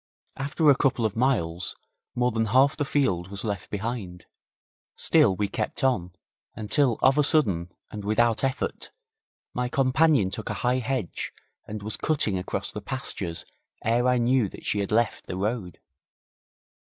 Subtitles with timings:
[0.35, 1.75] After a couple of miles
[2.15, 4.25] more than half the field was left behind,
[4.95, 6.13] still we kept on,
[6.55, 8.89] until of a sudden, and without effort,
[9.53, 11.31] my companion took a high hedge
[11.67, 13.45] and was cutting across the pastures
[13.83, 15.79] ere I knew that she had left the road.